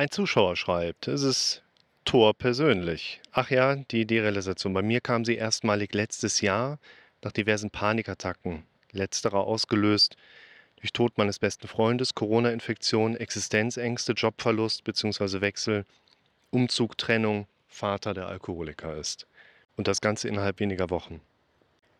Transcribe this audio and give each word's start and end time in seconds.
Ein 0.00 0.10
Zuschauer 0.10 0.56
schreibt, 0.56 1.08
es 1.08 1.22
ist 1.22 1.62
Tor 2.06 2.32
persönlich. 2.32 3.20
Ach 3.32 3.50
ja, 3.50 3.76
die 3.76 4.06
Derealisation. 4.06 4.72
Bei 4.72 4.80
mir 4.80 5.02
kam 5.02 5.26
sie 5.26 5.34
erstmalig 5.34 5.92
letztes 5.92 6.40
Jahr 6.40 6.78
nach 7.20 7.32
diversen 7.32 7.68
Panikattacken. 7.68 8.62
Letzterer 8.92 9.40
ausgelöst 9.40 10.16
durch 10.76 10.94
Tod 10.94 11.18
meines 11.18 11.38
besten 11.38 11.68
Freundes, 11.68 12.14
Corona-Infektion, 12.14 13.14
Existenzängste, 13.14 14.12
Jobverlust 14.12 14.84
bzw. 14.84 15.42
Wechsel, 15.42 15.84
Umzug, 16.50 16.96
Trennung, 16.96 17.46
Vater 17.68 18.14
der 18.14 18.26
Alkoholiker 18.26 18.96
ist. 18.96 19.26
Und 19.76 19.86
das 19.86 20.00
Ganze 20.00 20.28
innerhalb 20.28 20.60
weniger 20.60 20.88
Wochen. 20.88 21.20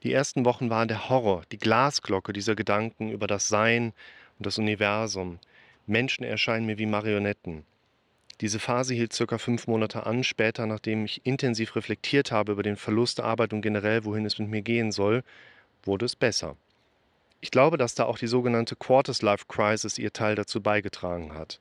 Die 0.05 0.15
ersten 0.15 0.47
Wochen 0.47 0.71
waren 0.71 0.89
der 0.89 1.11
Horror, 1.11 1.43
die 1.53 1.59
Glasglocke 1.59 2.33
dieser 2.33 2.55
Gedanken 2.55 3.11
über 3.11 3.27
das 3.27 3.49
Sein 3.49 3.93
und 4.39 4.47
das 4.47 4.57
Universum. 4.57 5.39
Menschen 5.87 6.25
erscheinen 6.25 6.65
mir 6.65 6.79
wie 6.79 6.87
Marionetten. 6.87 7.67
Diese 8.41 8.59
Phase 8.59 8.95
hielt 8.95 9.13
circa 9.13 9.37
fünf 9.37 9.67
Monate 9.67 10.07
an. 10.07 10.25
Später, 10.25 10.67
nachdem 10.67 11.05
ich 11.05 11.27
intensiv 11.27 11.77
reflektiert 11.77 12.33
habe 12.33 12.53
über 12.53 12.63
den 12.63 12.77
Verlust 12.77 13.19
der 13.19 13.27
Arbeit 13.27 13.53
und 13.53 13.61
generell, 13.61 14.05
wohin 14.05 14.25
es 14.25 14.39
mit 14.39 14.49
mir 14.49 14.63
gehen 14.63 14.93
soll, 14.93 15.23
wurde 15.83 16.07
es 16.07 16.17
besser. 16.17 16.57
Ich 17.43 17.51
glaube, 17.51 17.77
dass 17.77 17.95
da 17.95 18.05
auch 18.05 18.19
die 18.19 18.27
sogenannte 18.27 18.77
Quarters 18.77 19.23
Life 19.23 19.45
Crisis 19.49 19.99
ihr 19.99 20.13
Teil 20.13 20.35
dazu 20.35 20.63
beigetragen 20.63 21.35
hat. 21.35 21.61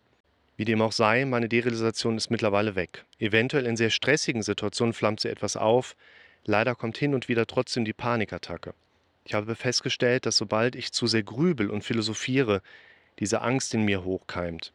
Wie 0.55 0.65
dem 0.65 0.81
auch 0.81 0.91
sei, 0.91 1.23
meine 1.25 1.47
Derealisation 1.47 2.17
ist 2.17 2.29
mittlerweile 2.29 2.75
weg. 2.75 3.05
Eventuell 3.17 3.65
in 3.65 3.77
sehr 3.77 3.89
stressigen 3.89 4.41
Situationen 4.41 4.93
flammt 4.93 5.21
sie 5.21 5.29
etwas 5.29 5.55
auf. 5.55 5.95
Leider 6.45 6.75
kommt 6.75 6.97
hin 6.97 7.13
und 7.13 7.29
wieder 7.29 7.45
trotzdem 7.45 7.85
die 7.85 7.93
Panikattacke. 7.93 8.73
Ich 9.23 9.33
habe 9.33 9.55
festgestellt, 9.55 10.25
dass 10.25 10.37
sobald 10.37 10.75
ich 10.75 10.91
zu 10.91 11.07
sehr 11.07 11.23
grübel 11.23 11.69
und 11.69 11.83
philosophiere, 11.83 12.61
diese 13.19 13.41
Angst 13.41 13.73
in 13.73 13.83
mir 13.83 14.03
hochkeimt. 14.03 14.73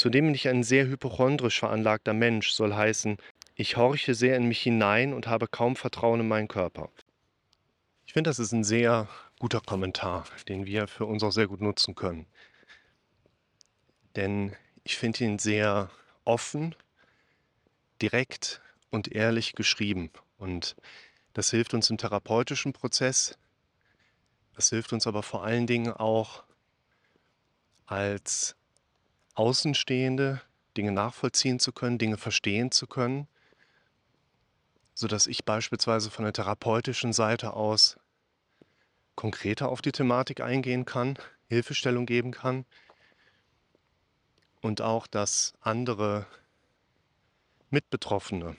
Zudem 0.00 0.24
bin 0.24 0.34
ich 0.34 0.48
ein 0.48 0.62
sehr 0.62 0.86
hypochondrisch 0.86 1.58
veranlagter 1.58 2.14
Mensch, 2.14 2.52
soll 2.52 2.72
heißen, 2.72 3.18
ich 3.54 3.76
horche 3.76 4.14
sehr 4.14 4.34
in 4.34 4.48
mich 4.48 4.62
hinein 4.62 5.12
und 5.12 5.26
habe 5.26 5.46
kaum 5.46 5.76
Vertrauen 5.76 6.20
in 6.20 6.28
meinen 6.28 6.48
Körper. 6.48 6.90
Ich 8.06 8.14
finde, 8.14 8.30
das 8.30 8.38
ist 8.38 8.52
ein 8.52 8.64
sehr 8.64 9.08
guter 9.38 9.60
Kommentar, 9.60 10.24
den 10.48 10.64
wir 10.64 10.88
für 10.88 11.04
uns 11.04 11.22
auch 11.22 11.32
sehr 11.32 11.48
gut 11.48 11.60
nutzen 11.60 11.96
können. 11.96 12.24
Denn 14.16 14.56
ich 14.84 14.96
finde 14.96 15.22
ihn 15.22 15.38
sehr 15.38 15.90
offen, 16.24 16.74
direkt 18.00 18.62
und 18.88 19.12
ehrlich 19.12 19.52
geschrieben. 19.52 20.10
Und 20.38 20.76
das 21.34 21.50
hilft 21.50 21.74
uns 21.74 21.90
im 21.90 21.98
therapeutischen 21.98 22.72
Prozess. 22.72 23.36
Das 24.54 24.70
hilft 24.70 24.94
uns 24.94 25.06
aber 25.06 25.22
vor 25.22 25.44
allen 25.44 25.66
Dingen 25.66 25.92
auch 25.92 26.42
als 27.84 28.56
Außenstehende 29.34 30.40
Dinge 30.76 30.92
nachvollziehen 30.92 31.58
zu 31.58 31.72
können, 31.72 31.98
Dinge 31.98 32.16
verstehen 32.16 32.70
zu 32.70 32.86
können, 32.86 33.28
sodass 34.94 35.26
ich 35.26 35.44
beispielsweise 35.44 36.10
von 36.10 36.24
der 36.24 36.32
therapeutischen 36.32 37.12
Seite 37.12 37.54
aus 37.54 37.98
konkreter 39.14 39.68
auf 39.68 39.82
die 39.82 39.92
Thematik 39.92 40.40
eingehen 40.40 40.84
kann, 40.84 41.18
Hilfestellung 41.48 42.06
geben 42.06 42.30
kann 42.30 42.64
und 44.60 44.80
auch, 44.80 45.06
dass 45.06 45.54
andere 45.60 46.26
Mitbetroffene 47.70 48.56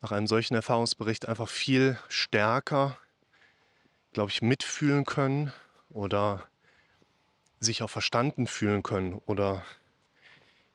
nach 0.00 0.12
einem 0.12 0.26
solchen 0.26 0.54
Erfahrungsbericht 0.54 1.28
einfach 1.28 1.48
viel 1.48 1.98
stärker, 2.08 2.98
glaube 4.12 4.30
ich, 4.30 4.42
mitfühlen 4.42 5.06
können 5.06 5.50
oder 5.88 6.46
sich 7.64 7.82
auch 7.82 7.90
verstanden 7.90 8.46
fühlen 8.46 8.82
können 8.82 9.20
oder 9.26 9.64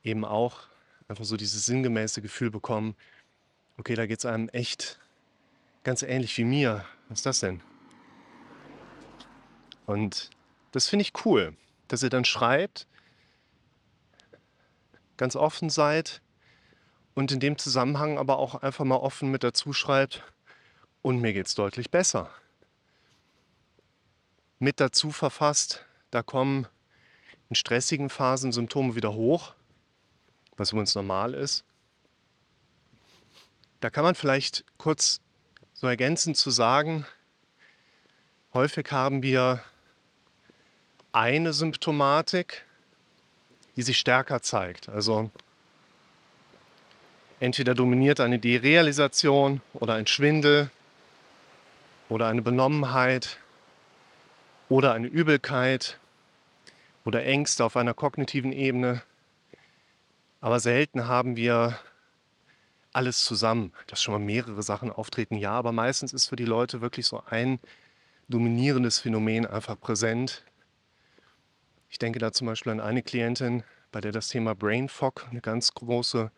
eben 0.02 0.24
auch 0.24 0.68
einfach 1.08 1.24
so 1.24 1.36
dieses 1.36 1.66
sinngemäße 1.66 2.22
Gefühl 2.22 2.50
bekommen, 2.50 2.94
okay, 3.78 3.94
da 3.94 4.06
geht 4.06 4.18
es 4.18 4.26
einem 4.26 4.48
echt 4.50 5.00
ganz 5.84 6.02
ähnlich 6.02 6.36
wie 6.36 6.44
mir. 6.44 6.84
Was 7.08 7.20
ist 7.20 7.26
das 7.26 7.40
denn? 7.40 7.62
Und 9.86 10.30
das 10.72 10.88
finde 10.88 11.02
ich 11.02 11.24
cool, 11.24 11.56
dass 11.88 12.02
ihr 12.02 12.10
dann 12.10 12.24
schreibt, 12.24 12.86
ganz 15.16 15.34
offen 15.34 15.68
seid 15.68 16.22
und 17.14 17.32
in 17.32 17.40
dem 17.40 17.58
Zusammenhang 17.58 18.18
aber 18.18 18.38
auch 18.38 18.54
einfach 18.54 18.84
mal 18.84 18.96
offen 18.96 19.30
mit 19.30 19.42
dazu 19.42 19.72
schreibt, 19.72 20.22
und 21.02 21.20
mir 21.20 21.32
geht 21.32 21.46
es 21.46 21.54
deutlich 21.54 21.90
besser. 21.90 22.30
Mit 24.58 24.80
dazu 24.80 25.10
verfasst, 25.10 25.86
da 26.10 26.22
kommen 26.22 26.66
in 27.50 27.56
stressigen 27.56 28.08
Phasen 28.08 28.52
Symptome 28.52 28.94
wieder 28.94 29.12
hoch, 29.12 29.54
was 30.56 30.70
übrigens 30.70 30.94
normal 30.94 31.34
ist. 31.34 31.64
Da 33.80 33.90
kann 33.90 34.04
man 34.04 34.14
vielleicht 34.14 34.64
kurz 34.78 35.20
so 35.74 35.88
ergänzend 35.88 36.36
zu 36.36 36.50
sagen, 36.50 37.06
häufig 38.54 38.90
haben 38.92 39.22
wir 39.22 39.62
eine 41.12 41.52
Symptomatik, 41.52 42.64
die 43.74 43.82
sich 43.82 43.98
stärker 43.98 44.42
zeigt. 44.42 44.88
Also 44.88 45.30
entweder 47.40 47.74
dominiert 47.74 48.20
eine 48.20 48.38
Derealisation 48.38 49.60
oder 49.74 49.94
ein 49.94 50.06
Schwindel 50.06 50.70
oder 52.08 52.28
eine 52.28 52.42
Benommenheit 52.42 53.38
oder 54.68 54.92
eine 54.92 55.08
Übelkeit 55.08 55.98
oder 57.10 57.24
Ängste 57.24 57.64
auf 57.64 57.76
einer 57.76 57.92
kognitiven 57.92 58.52
Ebene. 58.52 59.02
Aber 60.40 60.60
selten 60.60 61.08
haben 61.08 61.34
wir 61.34 61.76
alles 62.92 63.24
zusammen, 63.24 63.72
dass 63.88 64.00
schon 64.00 64.14
mal 64.14 64.24
mehrere 64.24 64.62
Sachen 64.62 64.92
auftreten. 64.92 65.36
Ja, 65.36 65.50
aber 65.50 65.72
meistens 65.72 66.12
ist 66.12 66.28
für 66.28 66.36
die 66.36 66.44
Leute 66.44 66.80
wirklich 66.80 67.08
so 67.08 67.20
ein 67.26 67.58
dominierendes 68.28 69.00
Phänomen 69.00 69.44
einfach 69.44 69.78
präsent. 69.80 70.44
Ich 71.88 71.98
denke 71.98 72.20
da 72.20 72.30
zum 72.30 72.46
Beispiel 72.46 72.70
an 72.70 72.78
eine 72.78 73.02
Klientin, 73.02 73.64
bei 73.90 74.00
der 74.00 74.12
das 74.12 74.28
Thema 74.28 74.54
Brain 74.54 74.88
Fog 74.88 75.26
eine 75.32 75.40
ganz 75.40 75.74
große 75.74 76.30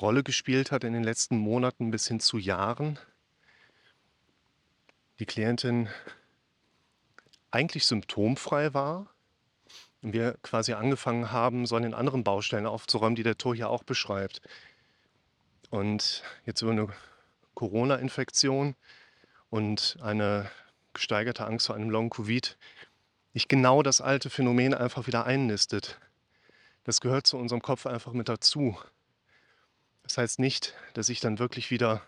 Rolle 0.00 0.22
gespielt 0.22 0.70
hat 0.70 0.84
in 0.84 0.92
den 0.92 1.02
letzten 1.02 1.38
Monaten 1.38 1.90
bis 1.90 2.06
hin 2.06 2.20
zu 2.20 2.38
Jahren. 2.38 3.00
Die 5.18 5.26
Klientin 5.26 5.88
eigentlich 7.50 7.84
symptomfrei 7.86 8.74
war, 8.74 9.13
wir 10.12 10.36
quasi 10.42 10.74
angefangen 10.74 11.32
haben, 11.32 11.66
so 11.66 11.76
an 11.76 11.82
den 11.82 11.94
anderen 11.94 12.24
Baustellen 12.24 12.66
aufzuräumen, 12.66 13.16
die 13.16 13.22
der 13.22 13.38
Tor 13.38 13.54
hier 13.54 13.70
auch 13.70 13.84
beschreibt. 13.84 14.40
Und 15.70 16.22
jetzt 16.44 16.62
über 16.62 16.72
eine 16.72 16.88
Corona-Infektion 17.54 18.74
und 19.50 19.96
eine 20.02 20.50
gesteigerte 20.92 21.46
Angst 21.46 21.66
vor 21.66 21.76
einem 21.76 21.90
Long-Covid 21.90 22.56
nicht 23.32 23.48
genau 23.48 23.82
das 23.82 24.00
alte 24.00 24.30
Phänomen 24.30 24.74
einfach 24.74 25.06
wieder 25.06 25.26
einnistet. 25.26 25.98
Das 26.84 27.00
gehört 27.00 27.26
zu 27.26 27.36
unserem 27.36 27.62
Kopf 27.62 27.86
einfach 27.86 28.12
mit 28.12 28.28
dazu. 28.28 28.78
Das 30.04 30.18
heißt 30.18 30.38
nicht, 30.38 30.74
dass 30.92 31.08
ich 31.08 31.20
dann 31.20 31.38
wirklich 31.38 31.70
wieder 31.70 32.02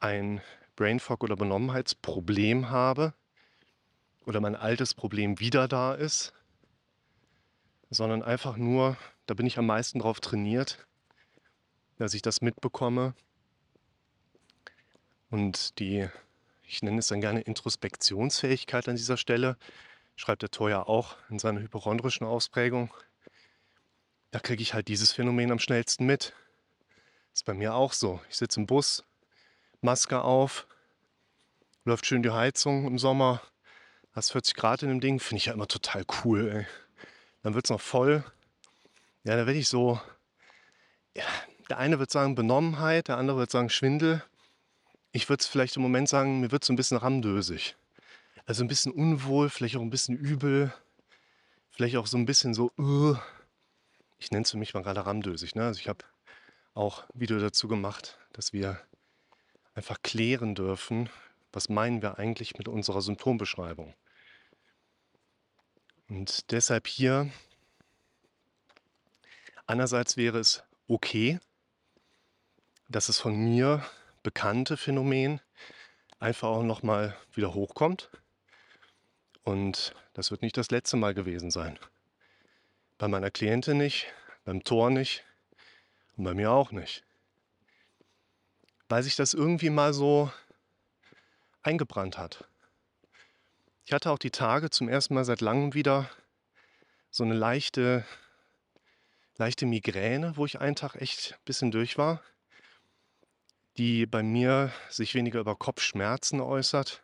ein 0.00 0.40
Brain 0.74 0.98
Fog 0.98 1.22
oder 1.22 1.36
Benommenheitsproblem 1.36 2.70
habe 2.70 3.14
oder 4.26 4.40
mein 4.40 4.56
altes 4.56 4.94
Problem 4.94 5.38
wieder 5.38 5.68
da 5.68 5.94
ist, 5.94 6.32
sondern 7.94 8.22
einfach 8.22 8.56
nur, 8.56 8.96
da 9.26 9.34
bin 9.34 9.46
ich 9.46 9.58
am 9.58 9.66
meisten 9.66 9.98
drauf 9.98 10.20
trainiert, 10.20 10.86
dass 11.98 12.14
ich 12.14 12.22
das 12.22 12.40
mitbekomme 12.42 13.14
und 15.30 15.78
die, 15.78 16.08
ich 16.62 16.82
nenne 16.82 16.98
es 16.98 17.08
dann 17.08 17.20
gerne 17.20 17.40
Introspektionsfähigkeit 17.40 18.88
an 18.88 18.96
dieser 18.96 19.16
Stelle, 19.16 19.56
schreibt 20.16 20.42
der 20.42 20.50
Tor 20.50 20.70
ja 20.70 20.82
auch 20.82 21.16
in 21.30 21.38
seiner 21.38 21.60
hypochondrischen 21.60 22.26
Ausprägung, 22.26 22.92
da 24.30 24.40
kriege 24.40 24.62
ich 24.62 24.74
halt 24.74 24.88
dieses 24.88 25.12
Phänomen 25.12 25.52
am 25.52 25.60
schnellsten 25.60 26.06
mit. 26.06 26.34
Ist 27.32 27.44
bei 27.44 27.54
mir 27.54 27.74
auch 27.74 27.92
so. 27.92 28.20
Ich 28.28 28.36
sitze 28.36 28.60
im 28.60 28.66
Bus, 28.66 29.04
Maske 29.80 30.22
auf, 30.22 30.66
läuft 31.84 32.06
schön 32.06 32.22
die 32.22 32.30
Heizung 32.30 32.86
im 32.86 32.98
Sommer, 32.98 33.42
hast 34.12 34.32
40 34.32 34.54
Grad 34.54 34.82
in 34.82 34.88
dem 34.88 35.00
Ding, 35.00 35.20
finde 35.20 35.38
ich 35.38 35.46
ja 35.46 35.52
immer 35.52 35.68
total 35.68 36.04
cool. 36.24 36.48
Ey. 36.48 36.83
Dann 37.44 37.54
wird 37.54 37.66
es 37.66 37.70
noch 37.70 37.80
voll. 37.80 38.24
Ja, 39.22 39.36
da 39.36 39.46
werde 39.46 39.58
ich 39.58 39.68
so. 39.68 40.00
Ja, 41.14 41.26
der 41.68 41.76
eine 41.76 41.98
wird 41.98 42.10
sagen 42.10 42.34
Benommenheit, 42.34 43.08
der 43.08 43.18
andere 43.18 43.36
wird 43.36 43.50
sagen 43.50 43.68
Schwindel. 43.68 44.24
Ich 45.12 45.28
würde 45.28 45.42
es 45.42 45.46
vielleicht 45.46 45.76
im 45.76 45.82
Moment 45.82 46.08
sagen, 46.08 46.40
mir 46.40 46.50
wird 46.50 46.64
so 46.64 46.72
ein 46.72 46.76
bisschen 46.76 46.96
ramdösig. 46.96 47.76
Also 48.46 48.64
ein 48.64 48.68
bisschen 48.68 48.92
unwohl, 48.92 49.50
vielleicht 49.50 49.76
auch 49.76 49.82
ein 49.82 49.90
bisschen 49.90 50.16
übel. 50.16 50.72
Vielleicht 51.70 51.96
auch 51.96 52.06
so 52.06 52.16
ein 52.16 52.24
bisschen 52.24 52.54
so, 52.54 52.72
uh. 52.78 53.14
ich 54.18 54.30
nenne 54.30 54.44
es 54.44 54.50
für 54.50 54.56
mich 54.56 54.72
mal 54.72 54.82
gerade 54.82 55.04
ramdösig. 55.04 55.54
Ne? 55.54 55.66
Also 55.66 55.80
ich 55.80 55.88
habe 55.88 56.04
auch 56.72 57.04
Video 57.12 57.38
dazu 57.38 57.68
gemacht, 57.68 58.18
dass 58.32 58.54
wir 58.54 58.80
einfach 59.74 60.00
klären 60.02 60.54
dürfen, 60.54 61.10
was 61.52 61.68
meinen 61.68 62.00
wir 62.00 62.18
eigentlich 62.18 62.56
mit 62.56 62.68
unserer 62.68 63.02
Symptombeschreibung. 63.02 63.94
Und 66.08 66.50
deshalb 66.50 66.86
hier 66.86 67.30
Andererseits 69.66 70.16
wäre 70.18 70.38
es 70.38 70.62
okay, 70.88 71.40
dass 72.88 73.06
das 73.06 73.18
von 73.18 73.34
mir 73.34 73.84
bekannte 74.22 74.76
Phänomen 74.76 75.40
einfach 76.18 76.48
auch 76.48 76.62
noch 76.62 76.82
mal 76.82 77.16
wieder 77.32 77.54
hochkommt. 77.54 78.10
Und 79.42 79.94
das 80.12 80.30
wird 80.30 80.42
nicht 80.42 80.56
das 80.56 80.70
letzte 80.70 80.96
Mal 80.96 81.14
gewesen 81.14 81.50
sein. 81.50 81.78
Bei 82.98 83.08
meiner 83.08 83.30
Klientin 83.30 83.78
nicht, 83.78 84.06
beim 84.44 84.62
Tor 84.64 84.90
nicht 84.90 85.24
und 86.16 86.24
bei 86.24 86.34
mir 86.34 86.50
auch 86.50 86.70
nicht. 86.70 87.02
Weil 88.90 89.02
sich 89.02 89.16
das 89.16 89.32
irgendwie 89.32 89.70
mal 89.70 89.94
so 89.94 90.30
eingebrannt 91.62 92.18
hat. 92.18 92.44
Ich 93.86 93.92
hatte 93.92 94.10
auch 94.10 94.18
die 94.18 94.30
Tage 94.30 94.70
zum 94.70 94.88
ersten 94.88 95.12
Mal 95.12 95.26
seit 95.26 95.42
langem 95.42 95.74
wieder 95.74 96.08
so 97.10 97.22
eine 97.22 97.34
leichte, 97.34 98.06
leichte 99.36 99.66
Migräne, 99.66 100.38
wo 100.38 100.46
ich 100.46 100.58
einen 100.58 100.74
Tag 100.74 100.94
echt 100.94 101.34
ein 101.34 101.44
bisschen 101.44 101.70
durch 101.70 101.98
war, 101.98 102.22
die 103.76 104.06
bei 104.06 104.22
mir 104.22 104.72
sich 104.88 105.14
weniger 105.14 105.38
über 105.38 105.54
Kopfschmerzen 105.54 106.40
äußert, 106.40 107.02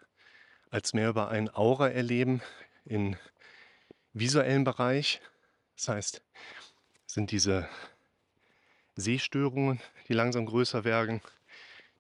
als 0.71 0.95
mehr 0.95 1.11
über 1.11 1.29
ein 1.29 1.55
Aura-Erleben 1.55 2.41
im 2.87 3.15
visuellen 4.15 4.65
Bereich. 4.65 5.21
Das 5.77 5.89
heißt, 5.89 6.23
sind 7.05 7.31
diese 7.31 7.69
Sehstörungen, 8.97 9.83
die 10.09 10.15
langsam 10.15 10.47
größer 10.47 10.85
werden, 10.85 11.21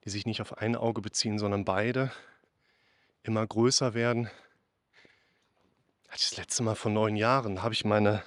die 0.06 0.10
sich 0.10 0.24
nicht 0.24 0.40
auf 0.40 0.56
ein 0.56 0.74
Auge 0.74 1.02
beziehen, 1.02 1.38
sondern 1.38 1.66
beide 1.66 2.10
immer 3.22 3.46
größer 3.46 3.92
werden. 3.92 4.30
Das 6.12 6.36
letzte 6.36 6.64
Mal 6.64 6.74
vor 6.74 6.90
neun 6.90 7.14
Jahren 7.14 7.62
habe 7.62 7.72
ich 7.72 7.84
meine 7.84 8.24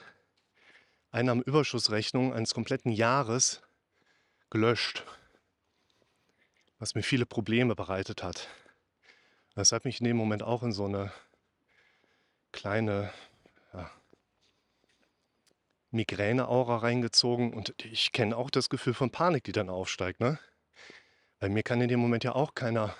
Einnahmenüberschussrechnung 1.11 2.33
eines 2.33 2.53
kompletten 2.53 2.93
Jahres 2.93 3.61
gelöscht, 4.49 5.03
was 6.79 6.95
mir 6.95 7.03
viele 7.03 7.25
Probleme 7.25 7.75
bereitet 7.75 8.23
hat. 8.23 8.47
Das 9.53 9.73
hat 9.73 9.83
mich 9.83 9.99
in 9.99 10.05
dem 10.05 10.15
Moment 10.15 10.43
auch 10.43 10.63
in 10.63 10.71
so 10.71 10.85
eine 10.85 11.11
kleine 12.53 13.11
ja, 13.73 13.91
Migräne-Aura 15.91 16.77
reingezogen 16.77 17.53
und 17.53 17.75
ich 17.83 18.13
kenne 18.13 18.37
auch 18.37 18.49
das 18.49 18.69
Gefühl 18.69 18.93
von 18.93 19.11
Panik, 19.11 19.43
die 19.43 19.51
dann 19.51 19.69
aufsteigt. 19.69 20.21
Ne? 20.21 20.39
Bei 21.37 21.49
mir 21.49 21.63
kann 21.63 21.81
in 21.81 21.89
dem 21.89 21.99
Moment 21.99 22.23
ja 22.23 22.33
auch 22.33 22.55
keiner 22.55 22.95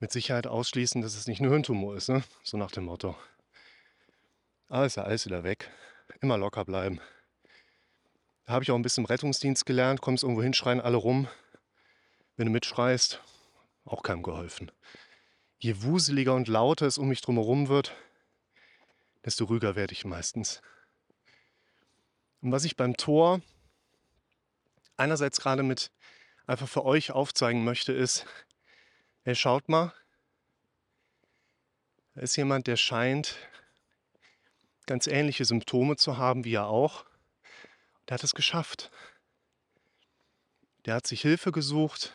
mit 0.00 0.10
Sicherheit 0.10 0.48
ausschließen, 0.48 1.00
dass 1.00 1.14
es 1.14 1.28
nicht 1.28 1.40
ein 1.40 1.48
Hirntumor 1.48 1.94
ist, 1.94 2.08
ne? 2.08 2.24
so 2.42 2.56
nach 2.56 2.72
dem 2.72 2.86
Motto. 2.86 3.16
Aber 4.72 4.86
ist 4.86 4.96
ja 4.96 5.02
alles 5.02 5.26
wieder 5.26 5.44
weg. 5.44 5.70
Immer 6.22 6.38
locker 6.38 6.64
bleiben. 6.64 6.98
Da 8.46 8.54
habe 8.54 8.62
ich 8.62 8.70
auch 8.70 8.74
ein 8.74 8.80
bisschen 8.80 9.04
Rettungsdienst 9.04 9.66
gelernt, 9.66 10.00
kommst 10.00 10.22
irgendwo 10.22 10.42
hin, 10.42 10.54
schreien 10.54 10.80
alle 10.80 10.96
rum. 10.96 11.28
Wenn 12.36 12.46
du 12.46 12.52
mitschreist, 12.52 13.20
auch 13.84 14.02
keinem 14.02 14.22
geholfen. 14.22 14.72
Je 15.58 15.82
wuseliger 15.82 16.34
und 16.34 16.48
lauter 16.48 16.86
es 16.86 16.96
um 16.96 17.08
mich 17.08 17.20
drumherum 17.20 17.68
wird, 17.68 17.94
desto 19.26 19.44
ruhiger 19.44 19.76
werde 19.76 19.92
ich 19.92 20.06
meistens. 20.06 20.62
Und 22.40 22.50
was 22.50 22.64
ich 22.64 22.74
beim 22.74 22.96
Tor 22.96 23.42
einerseits 24.96 25.38
gerade 25.38 25.62
mit 25.62 25.90
einfach 26.46 26.66
für 26.66 26.86
euch 26.86 27.10
aufzeigen 27.10 27.62
möchte, 27.62 27.92
ist, 27.92 28.24
Hey, 29.22 29.34
schaut 29.34 29.68
mal, 29.68 29.92
da 32.14 32.22
ist 32.22 32.36
jemand, 32.36 32.68
der 32.68 32.76
scheint 32.76 33.36
ganz 34.92 35.06
ähnliche 35.06 35.46
Symptome 35.46 35.96
zu 35.96 36.18
haben 36.18 36.44
wie 36.44 36.52
er 36.52 36.66
auch. 36.66 37.06
Der 38.06 38.16
hat 38.16 38.24
es 38.24 38.34
geschafft. 38.34 38.90
Der 40.84 40.96
hat 40.96 41.06
sich 41.06 41.22
Hilfe 41.22 41.50
gesucht. 41.50 42.14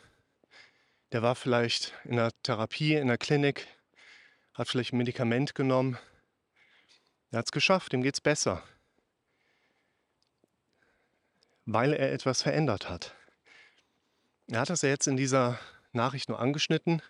Der 1.12 1.24
war 1.24 1.34
vielleicht 1.34 1.96
in 2.04 2.18
der 2.18 2.32
Therapie, 2.44 2.94
in 2.94 3.08
der 3.08 3.18
Klinik, 3.18 3.66
hat 4.54 4.68
vielleicht 4.68 4.94
ein 4.94 5.00
Medikament 5.00 5.56
genommen. 5.56 5.98
Er 7.32 7.40
hat 7.40 7.48
es 7.48 7.52
geschafft, 7.52 7.94
ihm 7.94 8.04
geht 8.04 8.14
es 8.14 8.22
besser. 8.22 8.62
Weil 11.66 11.94
er 11.94 12.14
etwas 12.14 12.44
verändert 12.44 12.92
hat. 12.92 13.16
Er 14.46 14.60
hat 14.60 14.70
das 14.70 14.84
ja 14.84 14.90
jetzt 14.90 15.08
in 15.08 15.18
dieser 15.18 15.60
Nachricht 15.94 16.30
nur 16.30 16.40
angeschnitten. 16.40 17.02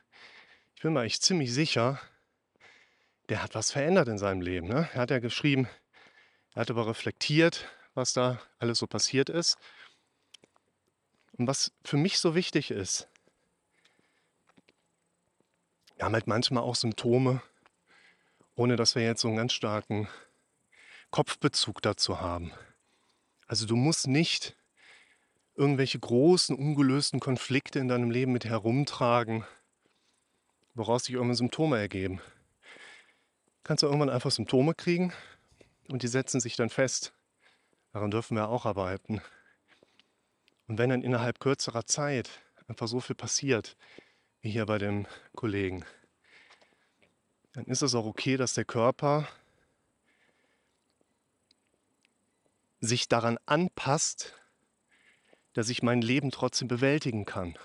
Ich 0.76 0.82
bin 0.82 0.94
mir 0.94 1.02
eigentlich 1.02 1.20
ziemlich 1.20 1.54
sicher, 1.54 2.00
der 3.30 3.44
hat 3.44 3.56
was 3.56 3.72
verändert 3.72 4.08
in 4.08 4.18
seinem 4.18 4.42
Leben. 4.42 4.68
Ne? 4.68 4.90
Er 4.94 5.02
hat 5.02 5.12
ja 5.12 5.20
geschrieben, 5.20 5.68
er 6.54 6.62
hat 6.62 6.72
aber 6.72 6.88
reflektiert, 6.88 7.68
was 7.94 8.14
da 8.14 8.42
alles 8.60 8.80
so 8.80 8.88
passiert 8.88 9.30
ist. 9.30 9.58
Und 11.34 11.48
was 11.48 11.72
für 11.84 11.98
mich 11.98 12.20
so 12.20 12.36
wichtig 12.36 12.72
ist, 12.72 13.08
wir 15.96 16.06
haben 16.06 16.14
halt 16.14 16.28
manchmal 16.28 16.64
auch 16.64 16.76
Symptome, 16.76 17.42
ohne 18.56 18.76
dass 18.76 18.96
wir 18.96 19.04
jetzt 19.04 19.22
so 19.22 19.28
einen 19.28 19.38
ganz 19.38 19.54
starken 19.54 20.08
Kopfbezug 21.10 21.82
dazu 21.82 22.22
haben. 22.22 22.52
Also 23.48 23.66
du 23.66 23.76
musst 23.76 24.08
nicht 24.08 24.56
irgendwelche 25.56 26.00
großen, 26.00 26.56
ungelösten 26.56 27.20
Konflikte 27.20 27.80
in 27.80 27.88
deinem 27.88 28.12
Leben 28.12 28.32
mit 28.32 28.46
herumtragen, 28.46 29.46
woraus 30.76 31.06
sich 31.06 31.16
irgendwann 31.16 31.36
Symptome 31.36 31.80
ergeben. 31.80 32.22
Kannst 33.68 33.84
du 33.84 33.88
irgendwann 33.88 34.10
einfach 34.10 34.32
Symptome 34.32 34.74
kriegen 34.74 35.12
und 35.90 36.02
die 36.02 36.08
setzen 36.08 36.40
sich 36.40 36.56
dann 36.56 36.70
fest. 36.70 37.12
Daran 37.92 38.12
dürfen 38.12 38.38
wir 38.38 38.48
auch 38.48 38.66
arbeiten. 38.66 39.22
Und 40.68 40.78
wenn 40.78 40.90
dann 40.90 41.02
innerhalb 41.02 41.42
kürzerer 41.42 41.86
Zeit 41.86 42.30
einfach 42.70 42.88
so 42.88 43.02
viel 43.02 43.18
passiert, 43.18 43.76
wie 44.40 44.52
hier 44.52 44.66
bei 44.66 44.78
dem 44.78 45.06
Kollegen, 45.36 45.84
dann 47.52 47.66
ist 47.66 47.82
es 47.82 47.94
auch 47.94 48.06
okay, 48.06 48.38
dass 48.38 48.54
der 48.54 48.64
Körper 48.64 49.28
sich 52.80 53.10
daran 53.10 53.38
anpasst, 53.48 54.34
dass 55.52 55.68
ich 55.68 55.84
mein 55.84 56.02
Leben 56.02 56.32
trotzdem 56.32 56.70
bewältigen 56.70 57.26
kann. 57.26 57.58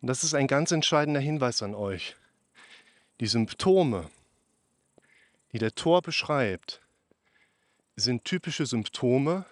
Und 0.00 0.06
das 0.06 0.22
ist 0.22 0.34
ein 0.34 0.46
ganz 0.46 0.70
entscheidender 0.70 1.20
Hinweis 1.20 1.64
an 1.64 1.74
euch. 1.74 2.14
Die 3.18 3.26
Symptome, 3.26 4.08
die 5.52 5.58
der 5.58 5.74
Tor 5.74 6.02
beschreibt, 6.02 6.80
sind 7.96 8.24
typische 8.24 8.66
Symptome, 8.66 9.44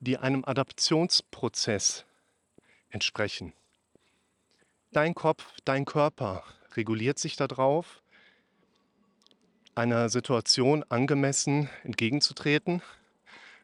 die 0.00 0.16
einem 0.16 0.44
Adaptionsprozess 0.44 2.04
entsprechen. 2.90 3.52
Dein 4.92 5.14
Kopf, 5.14 5.44
dein 5.64 5.84
Körper 5.84 6.44
reguliert 6.76 7.18
sich 7.18 7.36
darauf, 7.36 8.02
einer 9.74 10.08
Situation 10.08 10.84
angemessen 10.88 11.68
entgegenzutreten, 11.84 12.82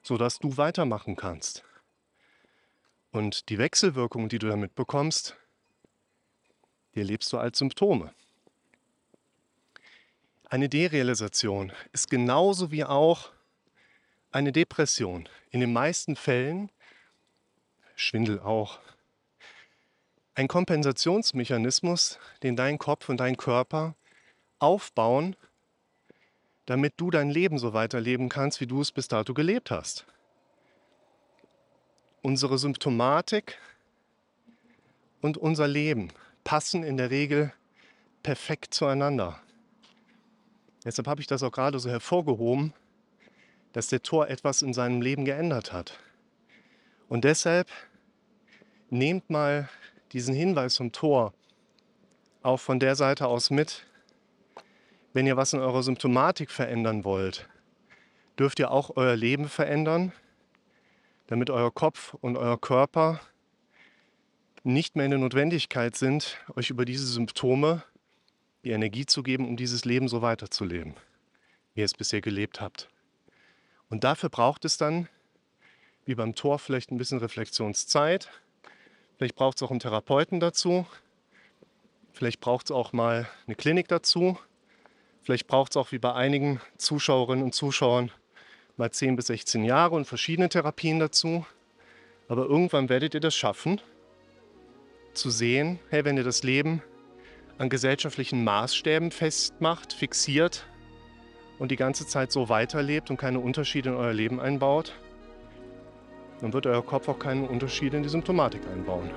sodass 0.02 0.38
du 0.38 0.56
weitermachen 0.56 1.16
kannst. 1.16 1.64
Und 3.10 3.48
die 3.48 3.58
Wechselwirkungen, 3.58 4.28
die 4.28 4.38
du 4.38 4.48
damit 4.48 4.74
bekommst, 4.74 5.36
die 6.94 7.00
erlebst 7.00 7.32
du 7.32 7.38
als 7.38 7.58
Symptome. 7.58 8.12
Eine 10.54 10.68
Derealisation 10.68 11.72
ist 11.90 12.08
genauso 12.08 12.70
wie 12.70 12.84
auch 12.84 13.32
eine 14.30 14.52
Depression. 14.52 15.28
In 15.50 15.58
den 15.58 15.72
meisten 15.72 16.14
Fällen, 16.14 16.70
Schwindel 17.96 18.38
auch, 18.38 18.78
ein 20.36 20.46
Kompensationsmechanismus, 20.46 22.20
den 22.44 22.54
dein 22.54 22.78
Kopf 22.78 23.08
und 23.08 23.16
dein 23.16 23.36
Körper 23.36 23.96
aufbauen, 24.60 25.34
damit 26.66 26.94
du 26.98 27.10
dein 27.10 27.30
Leben 27.30 27.58
so 27.58 27.72
weiterleben 27.72 28.28
kannst, 28.28 28.60
wie 28.60 28.68
du 28.68 28.80
es 28.80 28.92
bis 28.92 29.08
dato 29.08 29.34
gelebt 29.34 29.72
hast 29.72 30.06
unsere 32.22 32.58
Symptomatik 32.58 33.58
und 35.20 35.36
unser 35.36 35.66
Leben 35.66 36.12
passen 36.44 36.84
in 36.84 36.96
der 36.96 37.10
Regel 37.10 37.52
perfekt 38.22 38.72
zueinander. 38.72 39.40
Deshalb 40.84 41.08
habe 41.08 41.20
ich 41.20 41.26
das 41.26 41.42
auch 41.42 41.52
gerade 41.52 41.78
so 41.78 41.90
hervorgehoben, 41.90 42.72
dass 43.72 43.88
der 43.88 44.02
Tor 44.02 44.28
etwas 44.28 44.62
in 44.62 44.74
seinem 44.74 45.00
Leben 45.00 45.24
geändert 45.24 45.72
hat. 45.72 45.98
Und 47.08 47.24
deshalb 47.24 47.68
nehmt 48.90 49.30
mal 49.30 49.68
diesen 50.12 50.34
Hinweis 50.34 50.76
vom 50.76 50.92
Tor 50.92 51.32
auch 52.42 52.60
von 52.60 52.78
der 52.78 52.94
Seite 52.94 53.26
aus 53.26 53.50
mit. 53.50 53.86
Wenn 55.12 55.26
ihr 55.26 55.36
was 55.36 55.52
in 55.52 55.60
eurer 55.60 55.82
Symptomatik 55.82 56.50
verändern 56.50 57.04
wollt, 57.04 57.48
dürft 58.38 58.58
ihr 58.58 58.70
auch 58.70 58.96
euer 58.96 59.16
Leben 59.16 59.48
verändern 59.48 60.12
damit 61.26 61.50
euer 61.50 61.72
Kopf 61.72 62.14
und 62.14 62.36
euer 62.36 62.60
Körper 62.60 63.20
nicht 64.62 64.96
mehr 64.96 65.04
in 65.04 65.10
der 65.10 65.20
Notwendigkeit 65.20 65.96
sind, 65.96 66.38
euch 66.56 66.70
über 66.70 66.84
diese 66.84 67.06
Symptome 67.06 67.82
die 68.64 68.70
Energie 68.70 69.06
zu 69.06 69.22
geben, 69.22 69.46
um 69.46 69.56
dieses 69.56 69.84
Leben 69.84 70.08
so 70.08 70.22
weiterzuleben, 70.22 70.94
wie 71.74 71.80
ihr 71.80 71.84
es 71.84 71.94
bisher 71.94 72.20
gelebt 72.20 72.60
habt. 72.60 72.88
Und 73.90 74.04
dafür 74.04 74.30
braucht 74.30 74.64
es 74.64 74.78
dann 74.78 75.08
wie 76.06 76.14
beim 76.14 76.34
Tor 76.34 76.58
vielleicht 76.58 76.90
ein 76.90 76.98
bisschen 76.98 77.18
Reflexionszeit. 77.18 78.28
Vielleicht 79.16 79.36
braucht 79.36 79.58
es 79.58 79.62
auch 79.62 79.70
einen 79.70 79.80
Therapeuten 79.80 80.40
dazu. 80.40 80.86
Vielleicht 82.12 82.40
braucht 82.40 82.66
es 82.66 82.70
auch 82.70 82.92
mal 82.92 83.28
eine 83.46 83.56
Klinik 83.56 83.88
dazu. 83.88 84.38
Vielleicht 85.22 85.46
braucht 85.46 85.72
es 85.72 85.76
auch 85.76 85.92
wie 85.92 85.98
bei 85.98 86.12
einigen 86.12 86.60
Zuschauerinnen 86.76 87.44
und 87.44 87.54
Zuschauern 87.54 88.10
mal 88.76 88.90
10 88.90 89.16
bis 89.16 89.28
16 89.28 89.64
Jahre 89.64 89.94
und 89.94 90.04
verschiedene 90.04 90.48
Therapien 90.48 90.98
dazu. 90.98 91.46
Aber 92.28 92.44
irgendwann 92.44 92.88
werdet 92.88 93.14
ihr 93.14 93.20
das 93.20 93.34
schaffen, 93.34 93.80
zu 95.14 95.30
sehen, 95.30 95.78
hey, 95.90 96.04
wenn 96.04 96.16
ihr 96.16 96.24
das 96.24 96.42
Leben 96.42 96.82
an 97.58 97.68
gesellschaftlichen 97.68 98.44
Maßstäben 98.44 99.10
festmacht, 99.10 99.92
fixiert 99.92 100.66
und 101.58 101.70
die 101.70 101.76
ganze 101.76 102.06
Zeit 102.06 102.32
so 102.32 102.48
weiterlebt 102.48 103.10
und 103.10 103.16
keine 103.16 103.40
Unterschiede 103.40 103.90
in 103.90 103.96
euer 103.96 104.12
Leben 104.12 104.40
einbaut, 104.40 104.92
dann 106.40 106.52
wird 106.52 106.66
euer 106.66 106.84
Kopf 106.84 107.08
auch 107.08 107.18
keine 107.18 107.46
Unterschiede 107.48 107.96
in 107.96 108.02
die 108.02 108.08
Symptomatik 108.08 108.62
einbauen. 108.72 109.10